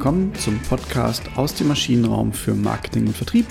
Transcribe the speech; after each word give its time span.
willkommen 0.00 0.34
zum 0.34 0.58
Podcast 0.60 1.24
aus 1.36 1.54
dem 1.54 1.68
Maschinenraum 1.68 2.32
für 2.32 2.54
Marketing 2.54 3.08
und 3.08 3.14
Vertrieb. 3.14 3.44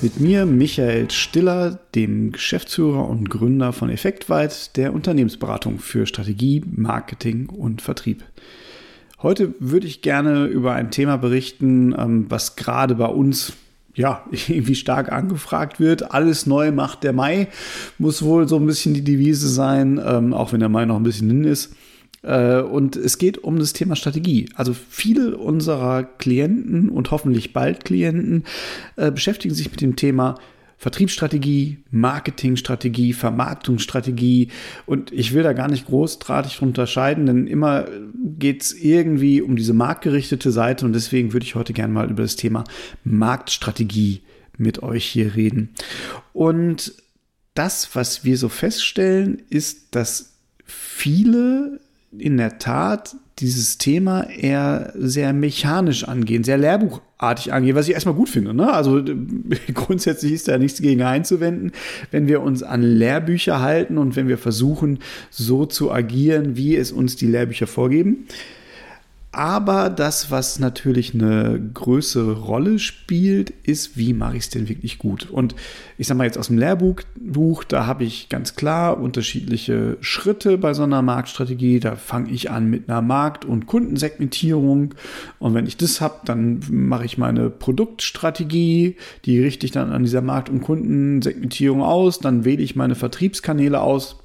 Mit 0.00 0.20
mir 0.20 0.46
Michael 0.46 1.10
Stiller, 1.10 1.80
dem 1.96 2.30
Geschäftsführer 2.30 3.08
und 3.08 3.28
Gründer 3.28 3.72
von 3.72 3.90
Effektweit, 3.90 4.76
der 4.76 4.94
Unternehmensberatung 4.94 5.80
für 5.80 6.06
Strategie, 6.06 6.62
Marketing 6.64 7.48
und 7.48 7.82
Vertrieb. 7.82 8.22
Heute 9.20 9.52
würde 9.58 9.88
ich 9.88 10.00
gerne 10.00 10.44
über 10.44 10.74
ein 10.74 10.92
Thema 10.92 11.16
berichten, 11.16 11.92
ähm, 11.98 12.26
was 12.28 12.54
gerade 12.54 12.94
bei 12.94 13.06
uns 13.06 13.54
ja, 13.96 14.24
irgendwie 14.30 14.76
stark 14.76 15.10
angefragt 15.10 15.80
wird. 15.80 16.12
Alles 16.12 16.46
neu 16.46 16.70
macht 16.70 17.02
der 17.02 17.14
Mai, 17.14 17.48
muss 17.98 18.22
wohl 18.22 18.46
so 18.46 18.54
ein 18.58 18.66
bisschen 18.66 18.94
die 18.94 19.02
Devise 19.02 19.48
sein, 19.48 20.00
ähm, 20.06 20.34
auch 20.34 20.52
wenn 20.52 20.60
der 20.60 20.68
Mai 20.68 20.84
noch 20.84 20.98
ein 20.98 21.02
bisschen 21.02 21.28
hin 21.28 21.42
ist. 21.42 21.74
Äh, 22.22 22.60
und 22.60 22.96
es 22.96 23.18
geht 23.18 23.38
um 23.38 23.58
das 23.58 23.72
Thema 23.72 23.96
Strategie. 23.96 24.48
Also 24.54 24.74
viele 24.74 25.36
unserer 25.36 26.04
Klienten 26.04 26.88
und 26.88 27.10
hoffentlich 27.10 27.52
bald 27.52 27.84
Klienten 27.84 28.44
äh, 28.96 29.10
beschäftigen 29.10 29.54
sich 29.54 29.70
mit 29.70 29.80
dem 29.80 29.96
Thema 29.96 30.36
Vertriebsstrategie, 30.80 31.84
Marketingstrategie, 31.90 33.12
Vermarktungsstrategie. 33.12 34.48
Und 34.86 35.12
ich 35.12 35.34
will 35.34 35.42
da 35.42 35.52
gar 35.52 35.68
nicht 35.68 35.84
großartig 35.84 36.62
unterscheiden, 36.62 37.26
denn 37.26 37.46
immer 37.46 37.86
geht 38.38 38.62
es 38.62 38.72
irgendwie 38.72 39.42
um 39.42 39.56
diese 39.56 39.74
marktgerichtete 39.74 40.50
Seite. 40.50 40.86
Und 40.86 40.94
deswegen 40.94 41.34
würde 41.34 41.44
ich 41.44 41.54
heute 41.54 41.74
gerne 41.74 41.92
mal 41.92 42.10
über 42.10 42.22
das 42.22 42.36
Thema 42.36 42.64
Marktstrategie 43.04 44.22
mit 44.56 44.82
euch 44.82 45.04
hier 45.04 45.34
reden. 45.34 45.68
Und 46.32 46.94
das, 47.52 47.94
was 47.94 48.24
wir 48.24 48.38
so 48.38 48.48
feststellen, 48.48 49.42
ist, 49.50 49.94
dass 49.94 50.32
viele 50.64 51.80
in 52.16 52.36
der 52.36 52.58
Tat 52.58 53.16
dieses 53.38 53.78
Thema 53.78 54.28
eher 54.28 54.92
sehr 54.96 55.32
mechanisch 55.32 56.04
angehen, 56.04 56.44
sehr 56.44 56.58
lehrbuchartig 56.58 57.52
angehen, 57.52 57.74
was 57.74 57.88
ich 57.88 57.94
erstmal 57.94 58.14
gut 58.14 58.28
finde. 58.28 58.52
Ne? 58.52 58.70
Also 58.70 59.02
grundsätzlich 59.74 60.32
ist 60.32 60.48
da 60.48 60.58
nichts 60.58 60.82
gegen 60.82 61.02
einzuwenden, 61.02 61.72
wenn 62.10 62.28
wir 62.28 62.42
uns 62.42 62.62
an 62.62 62.82
Lehrbücher 62.82 63.60
halten 63.60 63.96
und 63.96 64.16
wenn 64.16 64.28
wir 64.28 64.38
versuchen, 64.38 64.98
so 65.30 65.64
zu 65.64 65.90
agieren, 65.90 66.56
wie 66.56 66.76
es 66.76 66.92
uns 66.92 67.16
die 67.16 67.26
Lehrbücher 67.26 67.66
vorgeben. 67.66 68.26
Aber 69.32 69.90
das, 69.90 70.32
was 70.32 70.58
natürlich 70.58 71.14
eine 71.14 71.60
größere 71.72 72.32
Rolle 72.32 72.80
spielt, 72.80 73.50
ist, 73.62 73.96
wie 73.96 74.12
mache 74.12 74.36
ich 74.36 74.42
es 74.42 74.50
denn 74.50 74.68
wirklich 74.68 74.98
gut? 74.98 75.30
Und 75.30 75.54
ich 75.98 76.08
sage 76.08 76.18
mal 76.18 76.24
jetzt 76.24 76.36
aus 76.36 76.48
dem 76.48 76.58
Lehrbuch, 76.58 77.02
Buch, 77.14 77.62
da 77.62 77.86
habe 77.86 78.02
ich 78.02 78.28
ganz 78.28 78.56
klar 78.56 78.98
unterschiedliche 78.98 79.98
Schritte 80.00 80.58
bei 80.58 80.74
so 80.74 80.82
einer 80.82 81.02
Marktstrategie. 81.02 81.78
Da 81.78 81.94
fange 81.94 82.32
ich 82.32 82.50
an 82.50 82.68
mit 82.68 82.88
einer 82.88 83.02
Markt- 83.02 83.44
und 83.44 83.66
Kundensegmentierung. 83.66 84.94
Und 85.38 85.54
wenn 85.54 85.66
ich 85.66 85.76
das 85.76 86.00
habe, 86.00 86.16
dann 86.24 86.60
mache 86.68 87.04
ich 87.04 87.16
meine 87.16 87.50
Produktstrategie, 87.50 88.96
die 89.26 89.40
richte 89.40 89.64
ich 89.64 89.70
dann 89.70 89.92
an 89.92 90.02
dieser 90.02 90.22
Markt- 90.22 90.48
und 90.48 90.62
Kundensegmentierung 90.62 91.82
aus. 91.82 92.18
Dann 92.18 92.44
wähle 92.44 92.62
ich 92.62 92.74
meine 92.74 92.96
Vertriebskanäle 92.96 93.80
aus 93.80 94.19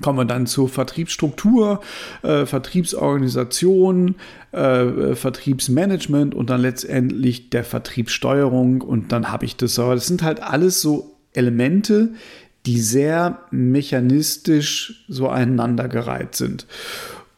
kommen 0.00 0.18
wir 0.18 0.24
dann 0.24 0.46
zur 0.46 0.68
Vertriebsstruktur, 0.68 1.80
äh, 2.22 2.46
Vertriebsorganisation, 2.46 4.16
äh, 4.52 5.14
Vertriebsmanagement 5.14 6.34
und 6.34 6.50
dann 6.50 6.60
letztendlich 6.60 7.50
der 7.50 7.64
Vertriebssteuerung 7.64 8.80
und 8.80 9.12
dann 9.12 9.30
habe 9.30 9.44
ich 9.44 9.56
das. 9.56 9.78
Aber 9.78 9.94
das 9.94 10.06
sind 10.06 10.22
halt 10.22 10.42
alles 10.42 10.80
so 10.80 11.16
Elemente, 11.32 12.10
die 12.66 12.80
sehr 12.80 13.40
mechanistisch 13.50 15.04
so 15.08 15.28
aneinandergereiht 15.28 16.34
sind. 16.34 16.66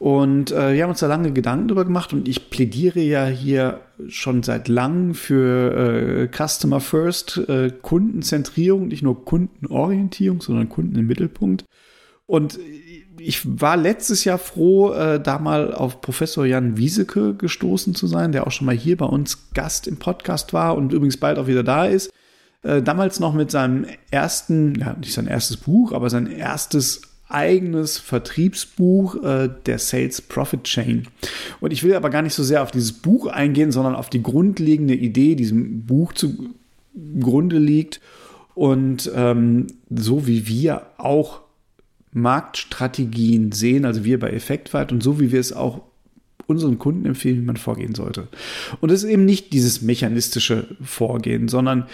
Und 0.03 0.51
äh, 0.51 0.73
wir 0.73 0.83
haben 0.83 0.89
uns 0.89 0.99
da 0.99 1.07
lange 1.07 1.31
Gedanken 1.31 1.69
darüber 1.69 1.85
gemacht 1.85 2.11
und 2.11 2.27
ich 2.27 2.49
plädiere 2.49 2.99
ja 2.99 3.25
hier 3.25 3.79
schon 4.09 4.43
seit 4.43 4.67
langem 4.67 5.13
für 5.13 5.71
äh, 5.73 6.27
Customer 6.27 6.81
First, 6.81 7.37
äh, 7.47 7.71
Kundenzentrierung, 7.81 8.89
nicht 8.89 9.01
nur 9.01 9.23
Kundenorientierung, 9.23 10.41
sondern 10.41 10.67
Kunden 10.67 10.97
im 10.97 11.07
Mittelpunkt. 11.07 11.63
Und 12.25 12.57
ich 13.17 13.61
war 13.61 13.77
letztes 13.77 14.23
Jahr 14.23 14.37
froh, 14.37 14.93
äh, 14.93 15.21
da 15.21 15.39
mal 15.39 15.73
auf 15.73 16.01
Professor 16.01 16.45
Jan 16.45 16.77
Wieseke 16.77 17.33
gestoßen 17.35 17.95
zu 17.95 18.07
sein, 18.07 18.31
der 18.31 18.47
auch 18.47 18.51
schon 18.51 18.65
mal 18.65 18.75
hier 18.75 18.97
bei 18.97 19.05
uns 19.05 19.51
Gast 19.53 19.87
im 19.87 19.97
Podcast 19.97 20.53
war 20.53 20.75
und 20.75 20.93
übrigens 20.93 21.17
bald 21.17 21.37
auch 21.37 21.47
wieder 21.47 21.63
da 21.63 21.85
ist. 21.85 22.11
Äh, 22.63 22.81
damals 22.81 23.19
noch 23.19 23.33
mit 23.33 23.51
seinem 23.51 23.85
ersten, 24.09 24.75
ja, 24.75 24.93
nicht 24.93 25.13
sein 25.13 25.27
erstes 25.27 25.57
Buch, 25.57 25.91
aber 25.91 26.09
sein 26.09 26.27
erstes 26.27 27.01
eigenes 27.27 27.97
Vertriebsbuch 27.97 29.21
äh, 29.23 29.49
der 29.65 29.79
Sales 29.79 30.21
Profit 30.21 30.63
Chain. 30.63 31.07
Und 31.59 31.73
ich 31.73 31.83
will 31.83 31.95
aber 31.95 32.09
gar 32.09 32.21
nicht 32.21 32.35
so 32.35 32.43
sehr 32.43 32.61
auf 32.61 32.71
dieses 32.71 32.93
Buch 32.93 33.27
eingehen, 33.27 33.71
sondern 33.71 33.95
auf 33.95 34.09
die 34.09 34.23
grundlegende 34.23 34.93
Idee, 34.93 35.29
die 35.29 35.43
diesem 35.43 35.85
Buch 35.85 36.13
zugrunde 36.13 37.57
liegt. 37.57 37.99
Und 38.55 39.11
ähm, 39.15 39.67
so 39.89 40.27
wie 40.27 40.47
wir 40.47 40.83
auch 40.97 41.42
Marktstrategien 42.13 43.51
sehen, 43.51 43.85
also 43.85 44.03
wir 44.03 44.19
bei 44.19 44.29
Effektweit 44.31 44.91
und 44.91 45.01
so 45.01 45.19
wie 45.19 45.31
wir 45.31 45.39
es 45.39 45.53
auch 45.53 45.81
unseren 46.45 46.77
Kunden 46.77 47.05
empfehlen, 47.05 47.41
wie 47.41 47.45
man 47.45 47.57
vorgehen 47.57 47.95
sollte. 47.95 48.27
Und 48.81 48.91
es 48.91 49.03
ist 49.03 49.09
eben 49.09 49.25
nicht 49.25 49.53
dieses 49.53 49.81
mechanistische 49.81 50.75
Vorgehen, 50.83 51.47
sondern 51.47 51.87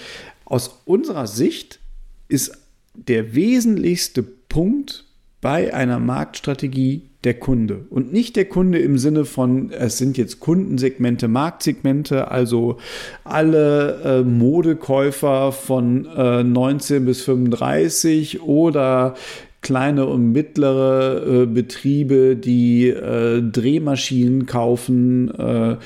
aus 0.46 0.81
unserer 0.85 1.28
Sicht 1.28 1.79
ist 2.28 2.58
der 2.96 3.35
wesentlichste 3.35 4.24
Punkt 4.24 5.06
bei 5.41 5.74
einer 5.74 6.00
Marktstrategie 6.00 7.09
der 7.24 7.34
Kunde. 7.34 7.85
Und 7.90 8.13
nicht 8.13 8.35
der 8.35 8.46
Kunde 8.46 8.79
im 8.79 8.97
Sinne 8.97 9.25
von, 9.25 9.72
es 9.72 9.97
sind 9.97 10.18
jetzt 10.18 10.40
Kundensegmente, 10.40 11.28
Marktsegmente, 11.28 12.29
also 12.29 12.78
alle 13.25 14.02
äh, 14.03 14.24
Modekäufer 14.24 15.52
von 15.52 16.06
äh, 16.06 16.44
19 16.44 17.06
bis 17.06 17.22
35 17.22 18.41
oder 18.41 19.16
kleine 19.62 20.06
und 20.06 20.31
mittlere 20.31 21.44
äh, 21.44 21.46
Betriebe, 21.46 22.36
die 22.36 22.88
äh, 22.88 23.42
Drehmaschinen 23.42 24.46
kaufen 24.46 25.30
äh, 25.36 25.78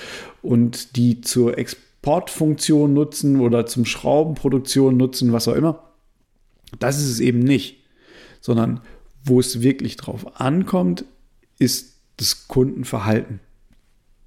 und 0.41 0.95
die 0.95 1.21
zur 1.21 1.57
Exportfunktion 1.57 2.93
nutzen 2.93 3.39
oder 3.39 3.65
zum 3.65 3.85
Schraubenproduktion 3.85 4.95
nutzen, 4.97 5.33
was 5.33 5.47
auch 5.47 5.55
immer. 5.55 5.91
Das 6.79 6.97
ist 6.97 7.09
es 7.09 7.19
eben 7.19 7.39
nicht, 7.39 7.77
sondern 8.41 8.81
wo 9.23 9.39
es 9.39 9.61
wirklich 9.61 9.95
drauf 9.95 10.39
ankommt, 10.39 11.05
ist 11.59 11.93
das 12.17 12.47
Kundenverhalten. 12.47 13.39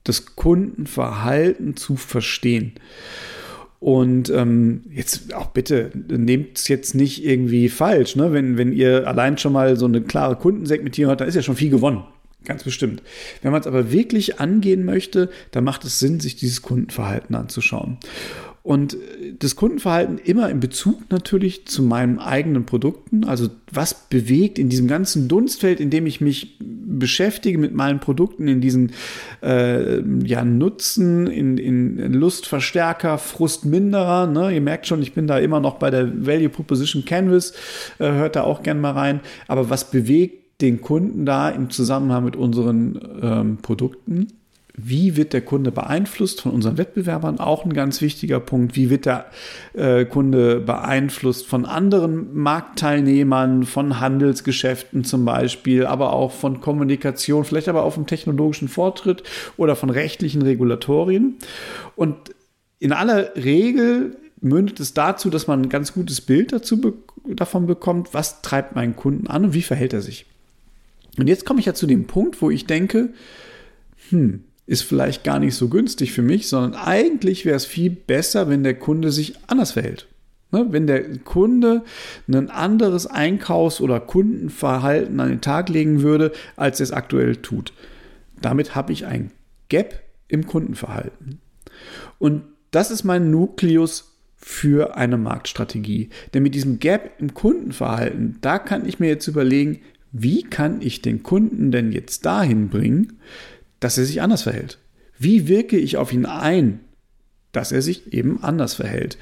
Das 0.04 0.36
Kundenverhalten 0.36 1.76
zu 1.76 1.96
verstehen. 1.96 2.72
Und 3.86 4.30
ähm, 4.30 4.80
jetzt 4.90 5.32
auch 5.32 5.46
bitte, 5.46 5.92
nehmt 6.08 6.58
es 6.58 6.66
jetzt 6.66 6.96
nicht 6.96 7.24
irgendwie 7.24 7.68
falsch, 7.68 8.16
ne? 8.16 8.32
Wenn, 8.32 8.58
wenn 8.58 8.72
ihr 8.72 9.06
allein 9.06 9.38
schon 9.38 9.52
mal 9.52 9.76
so 9.76 9.86
eine 9.86 10.00
klare 10.00 10.34
Kundensegmentierung 10.34 11.12
habt, 11.12 11.20
dann 11.20 11.28
ist 11.28 11.36
ja 11.36 11.42
schon 11.42 11.54
viel 11.54 11.70
gewonnen. 11.70 12.02
Ganz 12.44 12.64
bestimmt. 12.64 13.00
Wenn 13.42 13.52
man 13.52 13.60
es 13.60 13.66
aber 13.68 13.92
wirklich 13.92 14.40
angehen 14.40 14.84
möchte, 14.84 15.30
dann 15.52 15.62
macht 15.62 15.84
es 15.84 16.00
Sinn, 16.00 16.18
sich 16.18 16.34
dieses 16.34 16.62
Kundenverhalten 16.62 17.36
anzuschauen. 17.36 17.98
Und 18.64 18.96
das 19.38 19.54
Kundenverhalten 19.54 20.18
immer 20.18 20.50
in 20.50 20.58
Bezug 20.58 21.08
natürlich 21.10 21.68
zu 21.68 21.84
meinen 21.84 22.18
eigenen 22.18 22.66
Produkten. 22.66 23.22
Also 23.22 23.50
was 23.70 24.08
bewegt 24.08 24.58
in 24.58 24.68
diesem 24.68 24.88
ganzen 24.88 25.28
Dunstfeld, 25.28 25.78
in 25.78 25.90
dem 25.90 26.08
ich 26.08 26.20
mich 26.20 26.58
beschäftige 26.98 27.58
mit 27.58 27.74
meinen 27.74 28.00
Produkten, 28.00 28.48
in 28.48 28.60
diesen 28.60 28.92
äh, 29.42 30.00
ja, 30.24 30.44
Nutzen, 30.44 31.26
in, 31.26 31.58
in 31.58 32.12
Lustverstärker, 32.12 33.18
Frustminderer. 33.18 34.26
Ne? 34.26 34.54
Ihr 34.54 34.60
merkt 34.60 34.86
schon, 34.86 35.02
ich 35.02 35.14
bin 35.14 35.26
da 35.26 35.38
immer 35.38 35.60
noch 35.60 35.74
bei 35.74 35.90
der 35.90 36.26
Value 36.26 36.48
Proposition 36.48 37.04
Canvas. 37.04 37.52
Äh, 37.98 38.10
hört 38.12 38.36
da 38.36 38.42
auch 38.42 38.62
gern 38.62 38.80
mal 38.80 38.92
rein. 38.92 39.20
Aber 39.48 39.70
was 39.70 39.90
bewegt 39.90 40.60
den 40.60 40.80
Kunden 40.80 41.26
da 41.26 41.50
im 41.50 41.70
Zusammenhang 41.70 42.24
mit 42.24 42.36
unseren 42.36 43.00
ähm, 43.22 43.58
Produkten? 43.60 44.28
Wie 44.76 45.16
wird 45.16 45.32
der 45.32 45.40
Kunde 45.40 45.72
beeinflusst 45.72 46.42
von 46.42 46.52
unseren 46.52 46.76
Wettbewerbern? 46.76 47.40
Auch 47.40 47.64
ein 47.64 47.72
ganz 47.72 48.02
wichtiger 48.02 48.40
Punkt. 48.40 48.76
Wie 48.76 48.90
wird 48.90 49.06
der 49.06 49.26
äh, 49.72 50.04
Kunde 50.04 50.60
beeinflusst 50.60 51.46
von 51.46 51.64
anderen 51.64 52.34
Marktteilnehmern, 52.36 53.64
von 53.64 54.00
Handelsgeschäften 54.00 55.04
zum 55.04 55.24
Beispiel, 55.24 55.86
aber 55.86 56.12
auch 56.12 56.32
von 56.32 56.60
Kommunikation, 56.60 57.44
vielleicht 57.44 57.68
aber 57.68 57.84
auch 57.84 57.94
vom 57.94 58.06
technologischen 58.06 58.68
Fortschritt 58.68 59.22
oder 59.56 59.76
von 59.76 59.88
rechtlichen 59.88 60.42
Regulatorien? 60.42 61.36
Und 61.96 62.16
in 62.78 62.92
aller 62.92 63.34
Regel 63.34 64.16
mündet 64.42 64.78
es 64.80 64.92
dazu, 64.92 65.30
dass 65.30 65.46
man 65.46 65.62
ein 65.62 65.68
ganz 65.70 65.94
gutes 65.94 66.20
Bild 66.20 66.52
dazu 66.52 66.80
be 66.80 66.94
davon 67.28 67.66
bekommt, 67.66 68.14
was 68.14 68.40
treibt 68.42 68.76
meinen 68.76 68.94
Kunden 68.94 69.26
an 69.26 69.46
und 69.46 69.54
wie 69.54 69.62
verhält 69.62 69.92
er 69.92 70.00
sich. 70.00 70.26
Und 71.18 71.26
jetzt 71.26 71.44
komme 71.44 71.58
ich 71.58 71.66
ja 71.66 71.74
zu 71.74 71.88
dem 71.88 72.06
Punkt, 72.06 72.40
wo 72.40 72.50
ich 72.50 72.66
denke, 72.66 73.08
hm, 74.10 74.44
ist 74.66 74.82
vielleicht 74.82 75.22
gar 75.24 75.38
nicht 75.38 75.54
so 75.54 75.68
günstig 75.68 76.12
für 76.12 76.22
mich, 76.22 76.48
sondern 76.48 76.74
eigentlich 76.74 77.44
wäre 77.44 77.56
es 77.56 77.64
viel 77.64 77.90
besser, 77.90 78.48
wenn 78.48 78.64
der 78.64 78.74
Kunde 78.74 79.12
sich 79.12 79.34
anders 79.46 79.72
verhält. 79.72 80.08
Ne? 80.50 80.66
Wenn 80.70 80.86
der 80.86 81.18
Kunde 81.18 81.84
ein 82.28 82.50
anderes 82.50 83.06
Einkaufs- 83.06 83.80
oder 83.80 84.00
Kundenverhalten 84.00 85.18
an 85.20 85.28
den 85.28 85.40
Tag 85.40 85.68
legen 85.68 86.02
würde, 86.02 86.32
als 86.56 86.80
er 86.80 86.84
es 86.84 86.92
aktuell 86.92 87.36
tut. 87.36 87.72
Damit 88.40 88.74
habe 88.74 88.92
ich 88.92 89.06
ein 89.06 89.30
Gap 89.68 90.02
im 90.28 90.46
Kundenverhalten. 90.46 91.40
Und 92.18 92.42
das 92.72 92.90
ist 92.90 93.04
mein 93.04 93.30
Nukleus 93.30 94.16
für 94.36 94.96
eine 94.96 95.16
Marktstrategie. 95.16 96.10
Denn 96.34 96.42
mit 96.42 96.54
diesem 96.54 96.78
Gap 96.78 97.12
im 97.18 97.34
Kundenverhalten, 97.34 98.38
da 98.40 98.58
kann 98.58 98.86
ich 98.86 99.00
mir 99.00 99.08
jetzt 99.08 99.26
überlegen, 99.28 99.80
wie 100.12 100.42
kann 100.42 100.80
ich 100.80 101.02
den 101.02 101.22
Kunden 101.22 101.70
denn 101.70 101.92
jetzt 101.92 102.24
dahin 102.26 102.68
bringen, 102.68 103.18
dass 103.80 103.98
er 103.98 104.04
sich 104.04 104.22
anders 104.22 104.42
verhält? 104.42 104.78
Wie 105.18 105.48
wirke 105.48 105.78
ich 105.78 105.96
auf 105.96 106.12
ihn 106.12 106.26
ein, 106.26 106.80
dass 107.52 107.72
er 107.72 107.82
sich 107.82 108.12
eben 108.12 108.42
anders 108.42 108.74
verhält? 108.74 109.18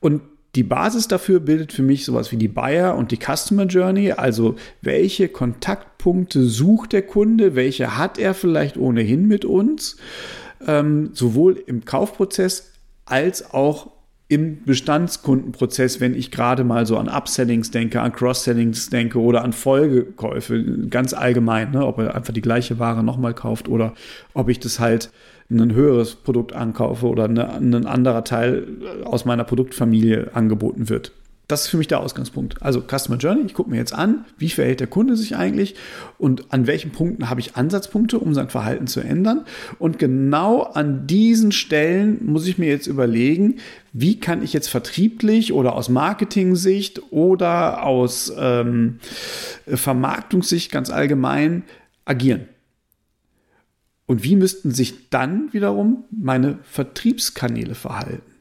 Und 0.00 0.22
die 0.54 0.62
Basis 0.62 1.06
dafür 1.06 1.40
bildet 1.40 1.72
für 1.72 1.82
mich 1.82 2.06
sowas 2.06 2.32
wie 2.32 2.38
die 2.38 2.48
Buyer 2.48 2.96
und 2.96 3.10
die 3.10 3.18
Customer 3.18 3.66
Journey, 3.66 4.12
also 4.12 4.56
welche 4.80 5.28
Kontaktpunkte 5.28 6.44
sucht 6.44 6.94
der 6.94 7.02
Kunde, 7.02 7.54
welche 7.54 7.98
hat 7.98 8.18
er 8.18 8.32
vielleicht 8.32 8.78
ohnehin 8.78 9.28
mit 9.28 9.44
uns, 9.44 9.98
ähm, 10.66 11.10
sowohl 11.12 11.62
im 11.66 11.84
Kaufprozess 11.84 12.72
als 13.04 13.52
auch 13.52 13.92
im 14.28 14.64
Bestandskundenprozess, 14.64 16.00
wenn 16.00 16.14
ich 16.14 16.32
gerade 16.32 16.64
mal 16.64 16.84
so 16.84 16.96
an 16.98 17.08
Upsellings 17.08 17.70
denke, 17.70 18.00
an 18.00 18.12
Cross-Sellings 18.12 18.90
denke 18.90 19.20
oder 19.20 19.44
an 19.44 19.52
Folgekäufe, 19.52 20.88
ganz 20.90 21.12
allgemein, 21.12 21.70
ne, 21.70 21.86
ob 21.86 21.98
er 21.98 22.14
einfach 22.14 22.34
die 22.34 22.40
gleiche 22.40 22.78
Ware 22.80 23.04
nochmal 23.04 23.34
kauft 23.34 23.68
oder 23.68 23.94
ob 24.34 24.48
ich 24.48 24.58
das 24.58 24.80
halt 24.80 25.10
ein 25.48 25.72
höheres 25.72 26.16
Produkt 26.16 26.52
ankaufe 26.52 27.06
oder 27.06 27.24
eine, 27.24 27.54
ein 27.54 27.86
anderer 27.86 28.24
Teil 28.24 28.66
aus 29.04 29.24
meiner 29.24 29.44
Produktfamilie 29.44 30.30
angeboten 30.34 30.88
wird. 30.88 31.12
Das 31.48 31.62
ist 31.62 31.68
für 31.68 31.76
mich 31.76 31.86
der 31.86 32.00
Ausgangspunkt. 32.00 32.60
Also 32.60 32.82
Customer 32.82 33.18
Journey, 33.18 33.42
ich 33.46 33.54
gucke 33.54 33.70
mir 33.70 33.76
jetzt 33.76 33.94
an, 33.94 34.24
wie 34.36 34.48
verhält 34.48 34.80
der 34.80 34.88
Kunde 34.88 35.16
sich 35.16 35.36
eigentlich 35.36 35.76
und 36.18 36.52
an 36.52 36.66
welchen 36.66 36.90
Punkten 36.90 37.30
habe 37.30 37.40
ich 37.40 37.54
Ansatzpunkte, 37.54 38.18
um 38.18 38.34
sein 38.34 38.48
Verhalten 38.48 38.88
zu 38.88 38.98
ändern. 39.00 39.44
Und 39.78 40.00
genau 40.00 40.62
an 40.62 41.06
diesen 41.06 41.52
Stellen 41.52 42.26
muss 42.26 42.48
ich 42.48 42.58
mir 42.58 42.68
jetzt 42.68 42.88
überlegen, 42.88 43.56
wie 43.92 44.18
kann 44.18 44.42
ich 44.42 44.52
jetzt 44.52 44.68
vertrieblich 44.68 45.52
oder 45.52 45.76
aus 45.76 45.88
Marketing-Sicht 45.88 47.12
oder 47.12 47.84
aus 47.84 48.32
ähm, 48.36 48.98
Vermarktungssicht 49.68 50.72
ganz 50.72 50.90
allgemein 50.90 51.62
agieren. 52.04 52.48
Und 54.06 54.24
wie 54.24 54.34
müssten 54.34 54.72
sich 54.72 55.10
dann 55.10 55.52
wiederum 55.52 56.04
meine 56.10 56.58
Vertriebskanäle 56.64 57.76
verhalten? 57.76 58.35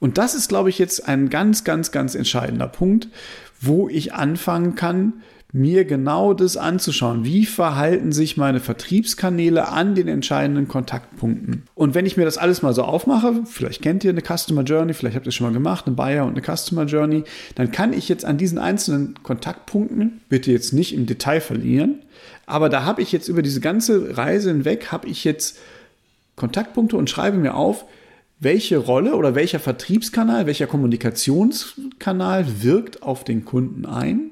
Und 0.00 0.18
das 0.18 0.34
ist, 0.34 0.48
glaube 0.48 0.68
ich, 0.68 0.78
jetzt 0.78 1.08
ein 1.08 1.30
ganz, 1.30 1.64
ganz, 1.64 1.90
ganz 1.90 2.14
entscheidender 2.14 2.68
Punkt, 2.68 3.08
wo 3.60 3.88
ich 3.88 4.12
anfangen 4.12 4.74
kann, 4.74 5.14
mir 5.52 5.84
genau 5.84 6.34
das 6.34 6.56
anzuschauen. 6.56 7.24
Wie 7.24 7.46
verhalten 7.46 8.12
sich 8.12 8.36
meine 8.36 8.60
Vertriebskanäle 8.60 9.68
an 9.68 9.94
den 9.94 10.08
entscheidenden 10.08 10.68
Kontaktpunkten? 10.68 11.62
Und 11.74 11.94
wenn 11.94 12.04
ich 12.04 12.16
mir 12.16 12.24
das 12.24 12.36
alles 12.36 12.62
mal 12.62 12.74
so 12.74 12.82
aufmache, 12.82 13.42
vielleicht 13.46 13.80
kennt 13.80 14.04
ihr 14.04 14.10
eine 14.10 14.22
Customer 14.22 14.62
Journey, 14.62 14.92
vielleicht 14.92 15.16
habt 15.16 15.26
ihr 15.26 15.30
es 15.30 15.34
schon 15.34 15.46
mal 15.46 15.52
gemacht, 15.52 15.86
eine 15.86 15.96
Buyer 15.96 16.26
und 16.26 16.36
eine 16.36 16.56
Customer 16.56 16.84
Journey, 16.84 17.24
dann 17.54 17.72
kann 17.72 17.92
ich 17.92 18.08
jetzt 18.08 18.24
an 18.24 18.36
diesen 18.36 18.58
einzelnen 18.58 19.14
Kontaktpunkten, 19.22 20.20
bitte 20.28 20.52
jetzt 20.52 20.72
nicht 20.72 20.94
im 20.94 21.06
Detail 21.06 21.40
verlieren, 21.40 22.00
aber 22.44 22.68
da 22.68 22.84
habe 22.84 23.00
ich 23.00 23.12
jetzt 23.12 23.28
über 23.28 23.42
diese 23.42 23.60
ganze 23.60 24.16
Reise 24.16 24.50
hinweg, 24.50 24.92
habe 24.92 25.08
ich 25.08 25.24
jetzt 25.24 25.58
Kontaktpunkte 26.34 26.96
und 26.96 27.08
schreibe 27.08 27.38
mir 27.38 27.54
auf, 27.54 27.86
welche 28.38 28.76
Rolle 28.76 29.16
oder 29.16 29.34
welcher 29.34 29.60
Vertriebskanal, 29.60 30.46
welcher 30.46 30.66
Kommunikationskanal 30.66 32.62
wirkt 32.62 33.02
auf 33.02 33.24
den 33.24 33.44
Kunden 33.44 33.86
ein? 33.86 34.30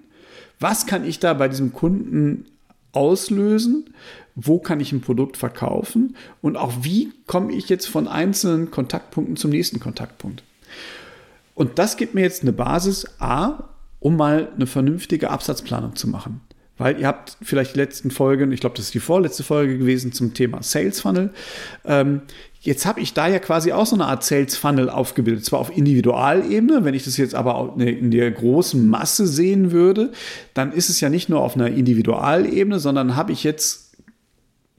Was 0.60 0.86
kann 0.86 1.04
ich 1.04 1.18
da 1.18 1.34
bei 1.34 1.48
diesem 1.48 1.72
Kunden 1.72 2.46
auslösen? 2.92 3.94
Wo 4.34 4.58
kann 4.58 4.80
ich 4.80 4.92
ein 4.92 5.00
Produkt 5.00 5.36
verkaufen? 5.36 6.16
Und 6.42 6.56
auch 6.56 6.72
wie 6.82 7.12
komme 7.26 7.52
ich 7.52 7.68
jetzt 7.68 7.86
von 7.86 8.08
einzelnen 8.08 8.70
Kontaktpunkten 8.70 9.36
zum 9.36 9.50
nächsten 9.50 9.80
Kontaktpunkt? 9.80 10.42
Und 11.54 11.78
das 11.78 11.96
gibt 11.96 12.14
mir 12.14 12.22
jetzt 12.22 12.42
eine 12.42 12.52
Basis 12.52 13.06
A, 13.20 13.70
um 14.00 14.16
mal 14.16 14.48
eine 14.54 14.66
vernünftige 14.66 15.30
Absatzplanung 15.30 15.96
zu 15.96 16.08
machen. 16.08 16.40
Weil 16.76 16.98
ihr 17.00 17.06
habt 17.06 17.36
vielleicht 17.40 17.74
die 17.74 17.78
letzten 17.78 18.10
Folgen, 18.10 18.50
ich 18.50 18.58
glaube, 18.58 18.76
das 18.76 18.86
ist 18.86 18.94
die 18.94 19.00
vorletzte 19.00 19.44
Folge 19.44 19.78
gewesen 19.78 20.12
zum 20.12 20.34
Thema 20.34 20.62
Sales 20.62 21.00
Funnel. 21.00 21.32
Ähm, 21.84 22.22
Jetzt 22.64 22.86
habe 22.86 23.00
ich 23.00 23.12
da 23.12 23.28
ja 23.28 23.40
quasi 23.40 23.72
auch 23.72 23.84
so 23.84 23.94
eine 23.94 24.06
Art 24.06 24.24
Sales 24.24 24.56
Funnel 24.56 24.88
aufgebildet, 24.88 25.44
zwar 25.44 25.58
auf 25.58 25.76
Individualebene, 25.76 26.82
wenn 26.82 26.94
ich 26.94 27.04
das 27.04 27.18
jetzt 27.18 27.34
aber 27.34 27.74
in 27.76 28.10
der 28.10 28.30
großen 28.30 28.88
Masse 28.88 29.26
sehen 29.26 29.70
würde, 29.70 30.12
dann 30.54 30.72
ist 30.72 30.88
es 30.88 30.98
ja 31.02 31.10
nicht 31.10 31.28
nur 31.28 31.42
auf 31.42 31.56
einer 31.56 31.68
Individualebene, 31.68 32.78
sondern 32.78 33.16
habe 33.16 33.32
ich 33.32 33.44
jetzt 33.44 33.92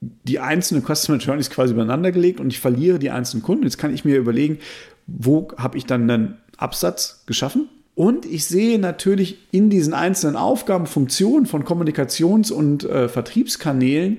die 0.01 0.39
einzelnen 0.39 0.83
Customer 0.83 1.19
Journeys 1.19 1.51
quasi 1.51 1.73
übereinander 1.73 2.11
gelegt 2.11 2.39
und 2.39 2.47
ich 2.47 2.59
verliere 2.59 2.97
die 2.97 3.11
einzelnen 3.11 3.43
Kunden. 3.43 3.65
Jetzt 3.65 3.77
kann 3.77 3.93
ich 3.93 4.03
mir 4.03 4.17
überlegen, 4.17 4.57
wo 5.05 5.49
habe 5.55 5.77
ich 5.77 5.85
dann 5.85 6.09
einen 6.09 6.37
Absatz 6.57 7.21
geschaffen? 7.27 7.69
Und 7.93 8.25
ich 8.25 8.45
sehe 8.45 8.79
natürlich 8.79 9.37
in 9.51 9.69
diesen 9.69 9.93
einzelnen 9.93 10.37
Aufgaben, 10.37 10.87
Funktionen 10.87 11.45
von 11.45 11.63
Kommunikations- 11.63 12.51
und 12.51 12.83
äh, 12.83 13.09
Vertriebskanälen, 13.09 14.17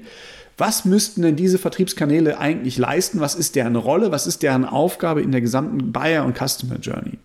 was 0.58 0.85
müssten 0.85 1.23
denn 1.23 1.37
diese 1.37 1.58
Vertriebskanäle 1.58 2.38
eigentlich 2.38 2.79
leisten? 2.79 3.20
Was 3.20 3.35
ist 3.35 3.56
deren 3.56 3.76
Rolle? 3.76 4.11
Was 4.11 4.26
ist 4.26 4.43
deren 4.43 4.64
Aufgabe 4.64 5.20
in 5.20 5.32
der 5.32 5.41
gesamten 5.43 5.93
Buyer- 5.93 6.25
und 6.25 6.37
Customer 6.37 6.76
Journey? 6.76 7.19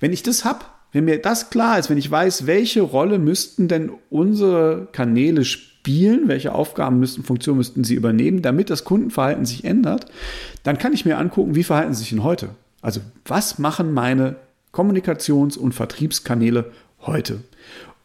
Wenn 0.00 0.12
ich 0.12 0.22
das 0.22 0.44
habe, 0.44 0.60
wenn 0.92 1.04
mir 1.04 1.20
das 1.20 1.50
klar 1.50 1.78
ist, 1.78 1.90
wenn 1.90 1.98
ich 1.98 2.10
weiß, 2.10 2.46
welche 2.46 2.80
Rolle 2.80 3.18
müssten 3.18 3.68
denn 3.68 3.90
unsere 4.10 4.88
Kanäle 4.92 5.44
spielen, 5.44 6.28
welche 6.28 6.54
Aufgaben 6.54 6.98
müssten, 7.00 7.24
Funktionen 7.24 7.58
müssten 7.58 7.84
sie 7.84 7.94
übernehmen, 7.94 8.40
damit 8.40 8.70
das 8.70 8.84
Kundenverhalten 8.84 9.44
sich 9.44 9.64
ändert, 9.64 10.06
dann 10.62 10.78
kann 10.78 10.92
ich 10.92 11.04
mir 11.04 11.18
angucken, 11.18 11.54
wie 11.54 11.64
verhalten 11.64 11.92
sie 11.92 12.00
sich 12.00 12.10
denn 12.10 12.22
heute? 12.22 12.50
Also 12.80 13.00
was 13.26 13.58
machen 13.58 13.92
meine 13.92 14.36
Kommunikations- 14.72 15.58
und 15.58 15.72
Vertriebskanäle 15.72 16.70
heute? 17.00 17.40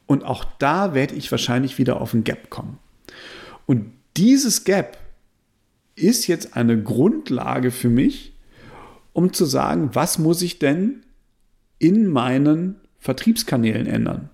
Und 0.06 0.26
auch 0.26 0.44
da 0.58 0.94
werde 0.94 1.16
ich 1.16 1.32
wahrscheinlich 1.32 1.78
wieder 1.78 2.02
auf 2.02 2.14
ein 2.14 2.24
Gap 2.24 2.50
kommen. 2.50 2.80
Und 3.68 3.92
dieses 4.20 4.66
Gap 4.66 4.98
ist 5.96 6.28
jetzt 6.28 6.58
eine 6.58 6.82
Grundlage 6.82 7.72
für 7.72 7.88
mich, 7.88 8.34
um 9.14 9.32
zu 9.32 9.46
sagen, 9.46 9.92
was 9.94 10.20
muss 10.20 10.42
ich 10.42 10.60
denn 10.60 11.04
in 11.78 12.08
meinen 12.08 12.76
Vertriebskanälen 13.00 13.88
ändern? 13.88 14.30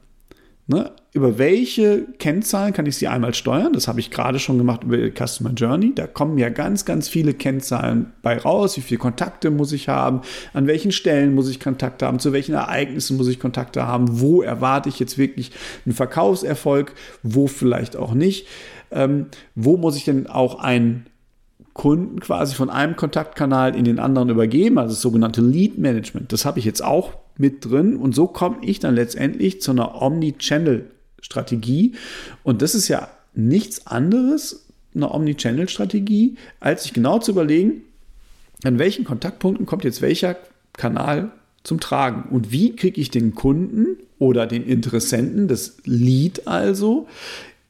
Ne? 0.67 0.91
Über 1.13 1.37
welche 1.37 2.07
Kennzahlen 2.17 2.73
kann 2.73 2.87
ich 2.87 2.97
sie 2.97 3.07
einmal 3.07 3.35
steuern? 3.35 3.73
Das 3.73 3.87
habe 3.87 3.99
ich 3.99 4.09
gerade 4.09 4.39
schon 4.39 4.57
gemacht 4.57 4.83
über 4.83 4.97
die 4.97 5.11
Customer 5.11 5.51
Journey. 5.51 5.93
Da 5.93 6.07
kommen 6.07 6.39
ja 6.39 6.49
ganz, 6.49 6.85
ganz 6.85 7.07
viele 7.07 7.35
Kennzahlen 7.35 8.11
bei 8.23 8.39
raus. 8.39 8.75
Wie 8.75 8.81
viele 8.81 8.97
Kontakte 8.97 9.51
muss 9.51 9.71
ich 9.71 9.87
haben? 9.87 10.21
An 10.53 10.65
welchen 10.65 10.91
Stellen 10.91 11.35
muss 11.35 11.47
ich 11.47 11.59
Kontakte 11.59 12.07
haben? 12.07 12.17
Zu 12.17 12.33
welchen 12.33 12.55
Ereignissen 12.55 13.17
muss 13.17 13.27
ich 13.27 13.39
Kontakte 13.39 13.85
haben? 13.85 14.19
Wo 14.19 14.41
erwarte 14.41 14.89
ich 14.89 14.99
jetzt 14.99 15.19
wirklich 15.19 15.51
einen 15.85 15.93
Verkaufserfolg? 15.93 16.95
Wo 17.21 17.45
vielleicht 17.45 17.95
auch 17.95 18.15
nicht? 18.15 18.47
Ähm, 18.91 19.27
wo 19.55 19.77
muss 19.77 19.97
ich 19.97 20.05
denn 20.05 20.27
auch 20.27 20.59
einen 20.59 21.07
Kunden 21.73 22.21
quasi 22.21 22.55
von 22.55 22.69
einem 22.69 22.95
Kontaktkanal 22.95 23.75
in 23.75 23.83
den 23.83 23.99
anderen 23.99 24.29
übergeben, 24.29 24.77
also 24.77 24.93
das 24.93 25.01
sogenannte 25.01 25.41
Lead 25.41 25.77
Management. 25.77 26.31
Das 26.31 26.45
habe 26.45 26.59
ich 26.59 26.65
jetzt 26.65 26.83
auch 26.83 27.13
mit 27.37 27.65
drin. 27.65 27.97
Und 27.97 28.15
so 28.15 28.27
komme 28.27 28.57
ich 28.61 28.79
dann 28.79 28.95
letztendlich 28.95 29.61
zu 29.61 29.71
einer 29.71 30.01
Omni-Channel-Strategie. 30.01 31.95
Und 32.43 32.61
das 32.61 32.75
ist 32.75 32.87
ja 32.87 33.09
nichts 33.33 33.87
anderes, 33.87 34.65
eine 34.95 35.11
Omni-Channel-Strategie, 35.13 36.37
als 36.61 36.83
sich 36.83 36.93
genau 36.93 37.19
zu 37.19 37.31
überlegen, 37.31 37.81
an 38.63 38.79
welchen 38.79 39.03
Kontaktpunkten 39.03 39.65
kommt 39.65 39.83
jetzt 39.83 40.01
welcher 40.01 40.37
Kanal 40.73 41.31
zum 41.63 41.81
Tragen? 41.81 42.29
Und 42.29 42.51
wie 42.51 42.75
kriege 42.75 43.01
ich 43.01 43.11
den 43.11 43.35
Kunden 43.35 43.97
oder 44.17 44.47
den 44.47 44.65
Interessenten, 44.65 45.47
das 45.47 45.77
Lead 45.83 46.47
also, 46.47 47.07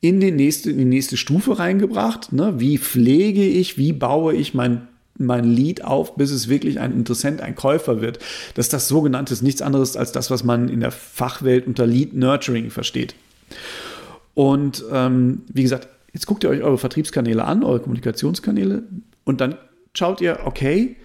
in, 0.07 0.19
den 0.19 0.35
nächste, 0.35 0.69
in 0.69 0.77
die 0.77 0.85
nächste 0.85 1.17
Stufe 1.17 1.57
reingebracht. 1.57 2.31
Ne? 2.31 2.59
Wie 2.59 2.77
pflege 2.77 3.43
ich, 3.43 3.77
wie 3.77 3.93
baue 3.93 4.33
ich 4.33 4.53
mein 4.53 4.87
mein 5.17 5.45
Lead 5.45 5.81
auf, 5.81 6.17
bis 6.17 6.29
es 6.29 6.49
wirklich 6.49 6.81
ein 6.81 6.91
Interessent, 6.91 7.39
ein 7.39 7.55
Käufer 7.55 8.01
wird. 8.01 8.19
Das 8.55 8.65
ist 8.65 8.73
das 8.73 8.89
sogenannte 8.89 9.31
ist 9.31 9.43
nichts 9.43 9.61
anderes 9.61 9.95
als 9.95 10.11
das, 10.11 10.29
was 10.29 10.43
man 10.43 10.67
in 10.67 10.81
der 10.81 10.91
Fachwelt 10.91 11.67
unter 11.67 11.87
Lead 11.87 12.13
Nurturing 12.13 12.69
versteht. 12.69 13.15
Und 14.33 14.83
ähm, 14.91 15.43
wie 15.47 15.63
gesagt, 15.63 15.87
jetzt 16.11 16.25
guckt 16.25 16.43
ihr 16.43 16.49
euch 16.49 16.61
eure 16.61 16.77
Vertriebskanäle 16.77 17.45
an, 17.45 17.63
eure 17.63 17.79
Kommunikationskanäle 17.79 18.83
und 19.23 19.39
dann 19.39 19.55
schaut 19.93 20.19
ihr, 20.19 20.39
okay, 20.43 20.97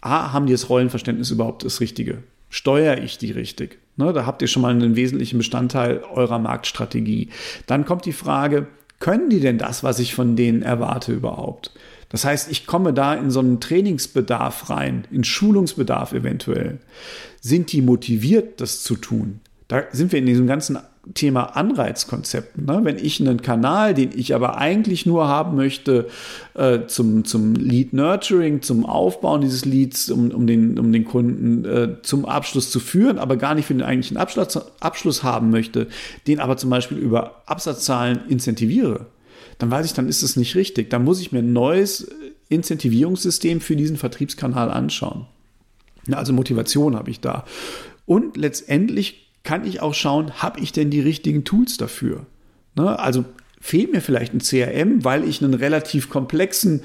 A, 0.00 0.32
haben 0.32 0.46
die 0.46 0.52
das 0.52 0.68
Rollenverständnis 0.68 1.32
überhaupt 1.32 1.64
das 1.64 1.80
Richtige? 1.80 2.22
Steuere 2.48 3.02
ich 3.02 3.18
die 3.18 3.32
richtig? 3.32 3.81
Ne, 3.96 4.12
da 4.12 4.24
habt 4.24 4.40
ihr 4.40 4.48
schon 4.48 4.62
mal 4.62 4.72
einen 4.72 4.96
wesentlichen 4.96 5.38
Bestandteil 5.38 6.02
eurer 6.14 6.38
Marktstrategie. 6.38 7.28
Dann 7.66 7.84
kommt 7.84 8.06
die 8.06 8.12
Frage, 8.12 8.66
können 9.00 9.28
die 9.28 9.40
denn 9.40 9.58
das, 9.58 9.82
was 9.82 9.98
ich 9.98 10.14
von 10.14 10.36
denen 10.36 10.62
erwarte 10.62 11.12
überhaupt? 11.12 11.72
Das 12.08 12.24
heißt, 12.24 12.50
ich 12.50 12.66
komme 12.66 12.92
da 12.92 13.14
in 13.14 13.30
so 13.30 13.40
einen 13.40 13.58
Trainingsbedarf 13.58 14.70
rein, 14.70 15.06
in 15.10 15.24
Schulungsbedarf 15.24 16.12
eventuell. 16.12 16.78
Sind 17.40 17.72
die 17.72 17.82
motiviert, 17.82 18.60
das 18.60 18.82
zu 18.82 18.96
tun? 18.96 19.40
Da 19.68 19.84
sind 19.92 20.12
wir 20.12 20.18
in 20.18 20.26
diesem 20.26 20.46
ganzen 20.46 20.78
Thema 21.14 21.56
Anreizkonzepten. 21.56 22.64
Ne? 22.64 22.80
Wenn 22.84 22.96
ich 22.96 23.20
einen 23.20 23.42
Kanal, 23.42 23.92
den 23.92 24.10
ich 24.14 24.34
aber 24.34 24.58
eigentlich 24.58 25.04
nur 25.04 25.26
haben 25.26 25.56
möchte, 25.56 26.06
äh, 26.54 26.86
zum, 26.86 27.24
zum 27.24 27.54
Lead 27.54 27.92
Nurturing, 27.92 28.62
zum 28.62 28.86
Aufbauen 28.86 29.40
dieses 29.40 29.64
Leads, 29.64 30.10
um, 30.10 30.30
um, 30.30 30.46
den, 30.46 30.78
um 30.78 30.92
den 30.92 31.04
Kunden 31.04 31.64
äh, 31.64 32.02
zum 32.02 32.24
Abschluss 32.24 32.70
zu 32.70 32.78
führen, 32.78 33.18
aber 33.18 33.36
gar 33.36 33.56
nicht 33.56 33.66
für 33.66 33.74
den 33.74 33.82
eigentlichen 33.82 34.16
Abschluss, 34.16 34.60
Abschluss 34.80 35.24
haben 35.24 35.50
möchte, 35.50 35.88
den 36.28 36.38
aber 36.38 36.56
zum 36.56 36.70
Beispiel 36.70 36.98
über 36.98 37.42
Absatzzahlen 37.46 38.20
incentiviere, 38.28 39.06
dann 39.58 39.70
weiß 39.70 39.86
ich, 39.86 39.94
dann 39.94 40.08
ist 40.08 40.22
es 40.22 40.36
nicht 40.36 40.54
richtig. 40.54 40.90
Dann 40.90 41.04
muss 41.04 41.20
ich 41.20 41.32
mir 41.32 41.40
ein 41.40 41.52
neues 41.52 42.08
Incentivierungssystem 42.48 43.60
für 43.60 43.76
diesen 43.76 43.96
Vertriebskanal 43.96 44.70
anschauen. 44.70 45.26
Also 46.10 46.32
Motivation 46.32 46.96
habe 46.96 47.10
ich 47.10 47.20
da. 47.20 47.44
Und 48.06 48.36
letztendlich 48.36 49.21
kann 49.44 49.66
ich 49.66 49.80
auch 49.80 49.94
schauen, 49.94 50.42
habe 50.42 50.60
ich 50.60 50.72
denn 50.72 50.90
die 50.90 51.00
richtigen 51.00 51.44
Tools 51.44 51.76
dafür? 51.76 52.26
Ne? 52.74 52.98
Also 52.98 53.24
fehlt 53.60 53.92
mir 53.92 54.00
vielleicht 54.00 54.34
ein 54.34 54.40
CRM, 54.40 55.04
weil 55.04 55.24
ich 55.24 55.42
einen 55.42 55.54
relativ 55.54 56.10
komplexen 56.10 56.82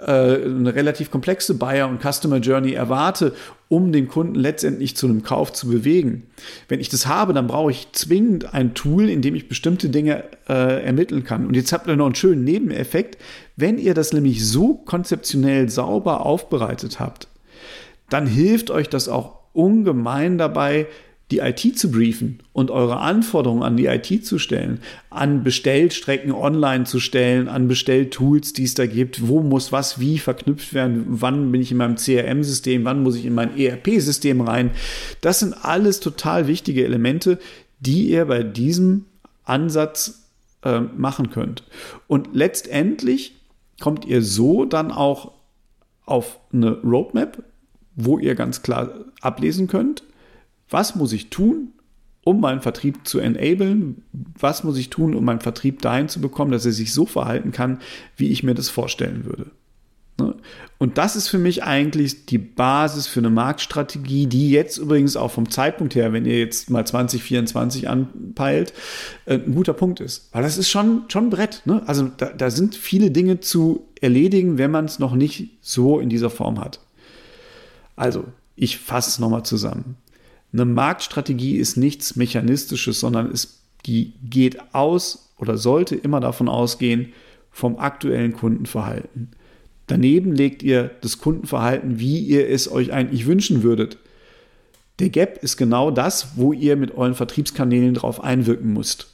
äh, 0.00 0.44
eine 0.44 0.74
relativ 0.74 1.10
komplexe 1.10 1.54
Buyer- 1.54 1.88
und 1.88 2.00
Customer 2.00 2.38
Journey 2.38 2.72
erwarte, 2.72 3.34
um 3.68 3.92
den 3.92 4.08
Kunden 4.08 4.34
letztendlich 4.34 4.96
zu 4.96 5.06
einem 5.06 5.22
Kauf 5.22 5.52
zu 5.52 5.68
bewegen. 5.68 6.26
Wenn 6.68 6.80
ich 6.80 6.88
das 6.88 7.06
habe, 7.06 7.34
dann 7.34 7.46
brauche 7.46 7.70
ich 7.70 7.92
zwingend 7.92 8.54
ein 8.54 8.72
Tool, 8.72 9.10
in 9.10 9.20
dem 9.20 9.34
ich 9.34 9.48
bestimmte 9.48 9.90
Dinge 9.90 10.24
äh, 10.48 10.84
ermitteln 10.84 11.24
kann. 11.24 11.46
Und 11.46 11.54
jetzt 11.54 11.72
habt 11.72 11.86
ihr 11.86 11.96
noch 11.96 12.06
einen 12.06 12.14
schönen 12.14 12.44
Nebeneffekt. 12.44 13.18
Wenn 13.56 13.78
ihr 13.78 13.92
das 13.92 14.14
nämlich 14.14 14.46
so 14.46 14.74
konzeptionell 14.74 15.68
sauber 15.68 16.24
aufbereitet 16.24 16.98
habt, 16.98 17.28
dann 18.08 18.26
hilft 18.26 18.70
euch 18.70 18.88
das 18.88 19.08
auch 19.08 19.40
ungemein 19.52 20.38
dabei, 20.38 20.86
die 21.30 21.38
IT 21.38 21.78
zu 21.78 21.90
briefen 21.90 22.40
und 22.52 22.70
eure 22.70 22.98
Anforderungen 22.98 23.62
an 23.62 23.76
die 23.76 23.86
IT 23.86 24.26
zu 24.26 24.38
stellen, 24.38 24.80
an 25.10 25.44
Bestellstrecken 25.44 26.32
online 26.32 26.84
zu 26.84 26.98
stellen, 26.98 27.48
an 27.48 27.68
Bestelltools, 27.68 28.52
die 28.52 28.64
es 28.64 28.74
da 28.74 28.86
gibt, 28.86 29.28
wo 29.28 29.40
muss 29.40 29.70
was 29.70 30.00
wie 30.00 30.18
verknüpft 30.18 30.74
werden, 30.74 31.04
wann 31.06 31.52
bin 31.52 31.60
ich 31.60 31.70
in 31.70 31.76
meinem 31.76 31.96
CRM-System, 31.96 32.84
wann 32.84 33.02
muss 33.02 33.16
ich 33.16 33.26
in 33.26 33.34
mein 33.34 33.56
ERP-System 33.56 34.40
rein. 34.40 34.72
Das 35.20 35.38
sind 35.38 35.54
alles 35.64 36.00
total 36.00 36.48
wichtige 36.48 36.84
Elemente, 36.84 37.38
die 37.78 38.08
ihr 38.10 38.24
bei 38.24 38.42
diesem 38.42 39.04
Ansatz 39.44 40.26
äh, 40.62 40.80
machen 40.80 41.30
könnt. 41.30 41.62
Und 42.08 42.30
letztendlich 42.32 43.36
kommt 43.80 44.04
ihr 44.04 44.22
so 44.22 44.64
dann 44.64 44.90
auch 44.90 45.32
auf 46.06 46.40
eine 46.52 46.72
Roadmap, 46.82 47.42
wo 47.94 48.18
ihr 48.18 48.34
ganz 48.34 48.62
klar 48.62 48.92
ablesen 49.20 49.68
könnt, 49.68 50.02
was 50.70 50.94
muss 50.94 51.12
ich 51.12 51.30
tun, 51.30 51.72
um 52.22 52.40
meinen 52.40 52.60
Vertrieb 52.60 53.06
zu 53.06 53.18
enablen? 53.18 54.02
Was 54.38 54.64
muss 54.64 54.78
ich 54.78 54.90
tun, 54.90 55.14
um 55.14 55.24
meinen 55.24 55.40
Vertrieb 55.40 55.82
dahin 55.82 56.08
zu 56.08 56.20
bekommen, 56.20 56.52
dass 56.52 56.66
er 56.66 56.72
sich 56.72 56.92
so 56.92 57.06
verhalten 57.06 57.52
kann, 57.52 57.80
wie 58.16 58.28
ich 58.28 58.42
mir 58.42 58.54
das 58.54 58.68
vorstellen 58.68 59.24
würde? 59.24 59.50
Ne? 60.20 60.34
Und 60.78 60.98
das 60.98 61.16
ist 61.16 61.28
für 61.28 61.38
mich 61.38 61.64
eigentlich 61.64 62.26
die 62.26 62.38
Basis 62.38 63.06
für 63.06 63.20
eine 63.20 63.30
Marktstrategie, 63.30 64.26
die 64.26 64.50
jetzt 64.50 64.78
übrigens 64.78 65.16
auch 65.16 65.30
vom 65.30 65.50
Zeitpunkt 65.50 65.94
her, 65.94 66.12
wenn 66.12 66.24
ihr 66.24 66.38
jetzt 66.38 66.70
mal 66.70 66.86
2024 66.86 67.88
anpeilt, 67.88 68.72
äh, 69.26 69.34
ein 69.34 69.54
guter 69.54 69.72
Punkt 69.72 70.00
ist. 70.00 70.28
Weil 70.32 70.42
das 70.42 70.58
ist 70.58 70.70
schon, 70.70 71.04
schon 71.08 71.26
ein 71.26 71.30
Brett. 71.30 71.62
Ne? 71.64 71.82
Also 71.86 72.10
da, 72.16 72.26
da 72.26 72.50
sind 72.50 72.76
viele 72.76 73.10
Dinge 73.10 73.40
zu 73.40 73.86
erledigen, 74.00 74.58
wenn 74.58 74.70
man 74.70 74.84
es 74.84 74.98
noch 74.98 75.14
nicht 75.14 75.50
so 75.60 75.98
in 76.00 76.08
dieser 76.08 76.30
Form 76.30 76.60
hat. 76.60 76.80
Also, 77.96 78.24
ich 78.56 78.78
fasse 78.78 79.10
es 79.10 79.18
nochmal 79.18 79.42
zusammen. 79.42 79.96
Eine 80.52 80.64
Marktstrategie 80.64 81.56
ist 81.56 81.76
nichts 81.76 82.16
Mechanistisches, 82.16 83.00
sondern 83.00 83.30
es 83.30 83.60
die 83.86 84.12
geht 84.22 84.74
aus 84.74 85.32
oder 85.38 85.56
sollte 85.56 85.96
immer 85.96 86.20
davon 86.20 86.48
ausgehen 86.48 87.12
vom 87.50 87.78
aktuellen 87.78 88.32
Kundenverhalten. 88.32 89.30
Daneben 89.86 90.32
legt 90.32 90.62
ihr 90.62 90.90
das 91.00 91.18
Kundenverhalten, 91.18 91.98
wie 91.98 92.20
ihr 92.20 92.48
es 92.48 92.70
euch 92.70 92.92
eigentlich 92.92 93.26
wünschen 93.26 93.62
würdet. 93.62 93.98
Der 95.00 95.08
Gap 95.08 95.42
ist 95.42 95.56
genau 95.56 95.90
das, 95.90 96.36
wo 96.36 96.52
ihr 96.52 96.76
mit 96.76 96.94
euren 96.94 97.14
Vertriebskanälen 97.14 97.94
drauf 97.94 98.22
einwirken 98.22 98.72
müsst. 98.72 99.08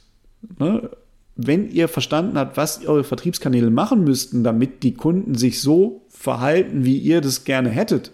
Ne? 0.59 0.91
Wenn 1.35 1.69
ihr 1.71 1.87
verstanden 1.87 2.37
habt, 2.37 2.57
was 2.57 2.85
eure 2.85 3.03
Vertriebskanäle 3.03 3.69
machen 3.69 4.03
müssten, 4.03 4.43
damit 4.43 4.83
die 4.83 4.93
Kunden 4.93 5.35
sich 5.35 5.61
so 5.61 6.05
verhalten, 6.09 6.83
wie 6.83 6.97
ihr 6.97 7.21
das 7.21 7.43
gerne 7.43 7.69
hättet, 7.69 8.11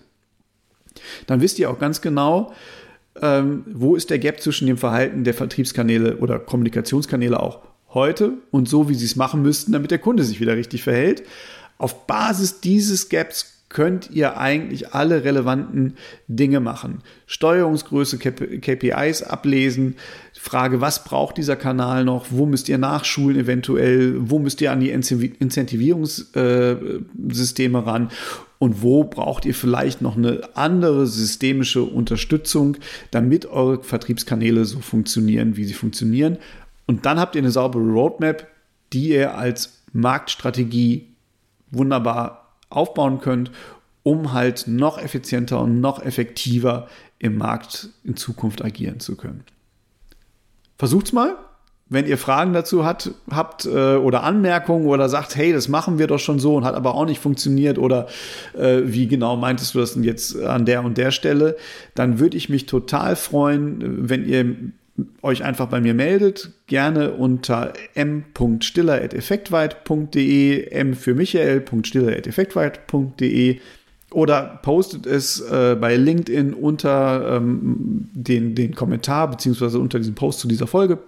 dann 1.25 1.41
wisst 1.41 1.57
ihr 1.57 1.69
auch 1.71 1.79
ganz 1.79 2.01
genau, 2.01 2.53
ähm, 3.21 3.63
wo 3.67 3.95
ist 3.95 4.09
der 4.09 4.19
Gap 4.19 4.41
zwischen 4.41 4.67
dem 4.67 4.77
Verhalten 4.77 5.23
der 5.23 5.33
Vertriebskanäle 5.33 6.17
oder 6.17 6.39
Kommunikationskanäle 6.39 7.39
auch 7.39 7.61
heute 7.93 8.33
und 8.51 8.67
so, 8.67 8.89
wie 8.89 8.95
sie 8.95 9.05
es 9.05 9.15
machen 9.15 9.41
müssten, 9.41 9.71
damit 9.71 9.91
der 9.91 9.99
Kunde 9.99 10.23
sich 10.23 10.39
wieder 10.39 10.55
richtig 10.55 10.83
verhält. 10.83 11.23
Auf 11.77 12.07
Basis 12.07 12.59
dieses 12.61 13.09
Gaps 13.09 13.52
könnt 13.73 14.09
ihr 14.11 14.37
eigentlich 14.37 14.93
alle 14.93 15.25
relevanten 15.25 15.97
Dinge 16.27 16.61
machen. 16.61 16.99
Steuerungsgröße, 17.25 18.19
KPIs 18.19 19.23
ablesen, 19.23 19.95
Frage, 20.39 20.79
was 20.79 21.03
braucht 21.03 21.35
dieser 21.37 21.57
Kanal 21.57 22.05
noch, 22.05 22.27
wo 22.29 22.45
müsst 22.45 22.69
ihr 22.69 22.77
nachschulen 22.77 23.37
eventuell, 23.37 24.13
wo 24.17 24.39
müsst 24.39 24.61
ihr 24.61 24.71
an 24.71 24.79
die 24.79 24.91
Incentivierungssysteme 24.91 27.85
ran 27.85 28.11
und 28.59 28.81
wo 28.81 29.03
braucht 29.03 29.43
ihr 29.45 29.55
vielleicht 29.55 30.01
noch 30.01 30.15
eine 30.15 30.41
andere 30.53 31.05
systemische 31.07 31.83
Unterstützung, 31.83 32.77
damit 33.11 33.45
eure 33.45 33.83
Vertriebskanäle 33.83 34.63
so 34.65 34.79
funktionieren, 34.79 35.57
wie 35.57 35.65
sie 35.65 35.73
funktionieren. 35.73 36.37
Und 36.85 37.05
dann 37.05 37.19
habt 37.19 37.35
ihr 37.35 37.41
eine 37.41 37.51
saubere 37.51 37.83
Roadmap, 37.83 38.47
die 38.93 39.09
ihr 39.09 39.35
als 39.35 39.81
Marktstrategie 39.93 41.09
wunderbar 41.71 42.42
aufbauen 42.75 43.19
könnt, 43.19 43.51
um 44.03 44.33
halt 44.33 44.65
noch 44.67 44.97
effizienter 44.97 45.61
und 45.61 45.79
noch 45.79 46.03
effektiver 46.03 46.87
im 47.19 47.37
Markt 47.37 47.89
in 48.03 48.17
Zukunft 48.17 48.63
agieren 48.63 48.99
zu 48.99 49.15
können. 49.15 49.43
Versucht's 50.77 51.13
mal. 51.13 51.35
Wenn 51.89 52.07
ihr 52.07 52.17
Fragen 52.17 52.53
dazu 52.53 52.85
hat, 52.85 53.11
habt 53.29 53.65
äh, 53.65 53.95
oder 53.95 54.23
Anmerkungen 54.23 54.87
oder 54.87 55.09
sagt, 55.09 55.35
hey, 55.35 55.53
das 55.53 55.67
machen 55.67 55.99
wir 55.99 56.07
doch 56.07 56.17
schon 56.17 56.39
so 56.39 56.55
und 56.55 56.65
hat 56.65 56.75
aber 56.75 56.95
auch 56.95 57.05
nicht 57.05 57.21
funktioniert 57.21 57.77
oder 57.77 58.07
äh, 58.57 58.81
wie 58.85 59.07
genau 59.07 59.35
meintest 59.35 59.75
du 59.75 59.79
das 59.79 59.93
denn 59.93 60.03
jetzt 60.03 60.35
an 60.41 60.65
der 60.65 60.83
und 60.83 60.97
der 60.97 61.11
Stelle, 61.11 61.55
dann 61.93 62.19
würde 62.19 62.35
ich 62.35 62.49
mich 62.49 62.65
total 62.65 63.15
freuen, 63.15 64.09
wenn 64.09 64.25
ihr 64.25 64.55
euch 65.21 65.43
einfach 65.43 65.67
bei 65.67 65.81
mir 65.81 65.93
meldet, 65.93 66.51
gerne 66.67 67.11
unter 67.13 67.73
m.stiller.effektweit.de, 67.95 70.71
m 70.71 70.93
für 70.93 71.15
michael.stiller.effektweit.de 71.15 73.59
oder 74.11 74.59
postet 74.61 75.07
es 75.07 75.41
äh, 75.41 75.75
bei 75.79 75.95
LinkedIn 75.95 76.53
unter 76.53 77.37
ähm, 77.37 78.09
den, 78.13 78.53
den 78.53 78.75
Kommentar 78.75 79.31
beziehungsweise 79.31 79.79
unter 79.79 79.97
diesem 79.97 80.13
Post 80.13 80.39
zu 80.39 80.47
dieser 80.47 80.67
Folge. 80.67 80.99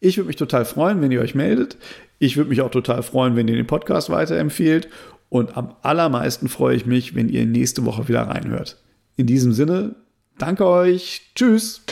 Ich 0.00 0.16
würde 0.16 0.26
mich 0.26 0.36
total 0.36 0.64
freuen, 0.64 1.00
wenn 1.00 1.12
ihr 1.12 1.20
euch 1.20 1.36
meldet. 1.36 1.76
Ich 2.18 2.36
würde 2.36 2.50
mich 2.50 2.60
auch 2.60 2.70
total 2.70 3.02
freuen, 3.02 3.36
wenn 3.36 3.48
ihr 3.48 3.54
den 3.54 3.66
Podcast 3.66 4.10
weiterempfehlt. 4.10 4.88
Und 5.28 5.56
am 5.56 5.74
allermeisten 5.82 6.48
freue 6.48 6.76
ich 6.76 6.86
mich, 6.86 7.14
wenn 7.14 7.28
ihr 7.28 7.46
nächste 7.46 7.84
Woche 7.84 8.08
wieder 8.08 8.22
reinhört. 8.22 8.76
In 9.16 9.26
diesem 9.26 9.52
Sinne, 9.52 9.96
danke 10.38 10.66
euch. 10.66 11.22
Tschüss. 11.34 11.82